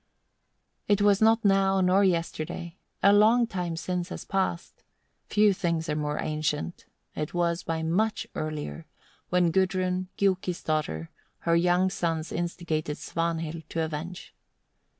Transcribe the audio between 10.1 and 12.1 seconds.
Giuki's daughter, her young